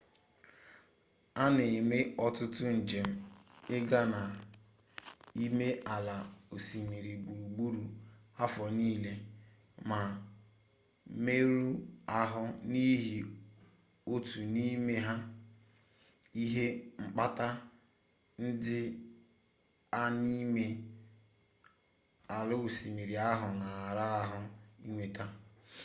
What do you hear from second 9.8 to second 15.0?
ma mmerụ ahụ n'ihi otu n'ime